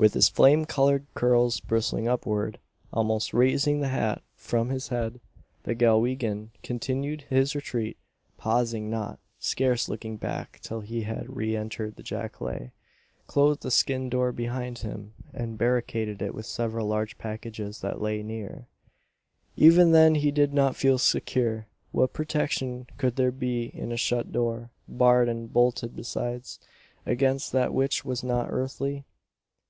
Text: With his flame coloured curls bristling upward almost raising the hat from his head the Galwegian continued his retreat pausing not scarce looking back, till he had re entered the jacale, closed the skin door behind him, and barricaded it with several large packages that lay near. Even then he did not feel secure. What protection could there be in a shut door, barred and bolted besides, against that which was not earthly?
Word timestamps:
With 0.00 0.14
his 0.14 0.30
flame 0.30 0.64
coloured 0.64 1.04
curls 1.14 1.60
bristling 1.60 2.08
upward 2.08 2.58
almost 2.90 3.34
raising 3.34 3.80
the 3.80 3.88
hat 3.88 4.22
from 4.34 4.70
his 4.70 4.88
head 4.88 5.20
the 5.64 5.74
Galwegian 5.74 6.52
continued 6.62 7.26
his 7.28 7.54
retreat 7.54 7.98
pausing 8.38 8.88
not 8.88 9.18
scarce 9.38 9.90
looking 9.90 10.16
back, 10.16 10.58
till 10.62 10.80
he 10.80 11.02
had 11.02 11.28
re 11.36 11.54
entered 11.54 11.96
the 11.96 12.02
jacale, 12.02 12.70
closed 13.26 13.60
the 13.60 13.70
skin 13.70 14.08
door 14.08 14.32
behind 14.32 14.78
him, 14.78 15.12
and 15.34 15.58
barricaded 15.58 16.22
it 16.22 16.34
with 16.34 16.46
several 16.46 16.86
large 16.86 17.18
packages 17.18 17.82
that 17.82 18.00
lay 18.00 18.22
near. 18.22 18.68
Even 19.54 19.92
then 19.92 20.14
he 20.14 20.30
did 20.30 20.54
not 20.54 20.76
feel 20.76 20.96
secure. 20.96 21.66
What 21.92 22.14
protection 22.14 22.86
could 22.96 23.16
there 23.16 23.30
be 23.30 23.64
in 23.64 23.92
a 23.92 23.98
shut 23.98 24.32
door, 24.32 24.70
barred 24.88 25.28
and 25.28 25.52
bolted 25.52 25.94
besides, 25.94 26.58
against 27.04 27.52
that 27.52 27.74
which 27.74 28.02
was 28.02 28.24
not 28.24 28.46
earthly? 28.48 29.04